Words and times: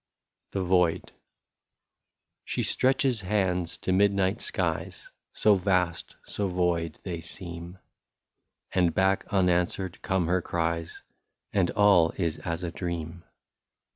*' 0.25 0.53
lOO 0.55 0.61
THE 0.63 0.67
VOID. 0.67 1.11
She 2.43 2.63
stretches 2.63 3.21
hands 3.21 3.77
to 3.77 3.91
midnight 3.91 4.41
skies 4.41 5.11
So 5.31 5.53
vast, 5.53 6.15
so 6.25 6.47
void, 6.47 6.97
they 7.03 7.21
seem; 7.21 7.77
And 8.71 8.95
back 8.95 9.27
unanswered 9.27 10.01
come 10.01 10.25
her 10.25 10.41
cries. 10.41 11.03
And 11.53 11.69
all 11.69 12.13
is 12.17 12.39
as 12.39 12.63
a 12.63 12.71
dream. 12.71 13.25